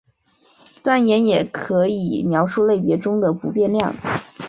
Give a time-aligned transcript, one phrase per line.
[0.81, 3.95] 断言也可以描述类别中的不变量。